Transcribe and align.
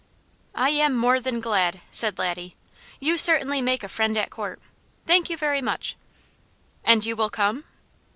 "I 0.55 0.69
am 0.71 0.95
more 0.95 1.19
than 1.19 1.39
glad," 1.41 1.81
said 1.91 2.17
Laddie. 2.17 2.55
"You 2.99 3.19
certainly 3.19 3.61
make 3.61 3.83
a 3.83 3.87
friend 3.87 4.17
at 4.17 4.31
court. 4.31 4.59
Thank 5.05 5.29
you 5.29 5.37
very 5.37 5.61
much!" 5.61 5.95
"And 6.83 7.05
you 7.05 7.15
will 7.15 7.29
come 7.29 7.65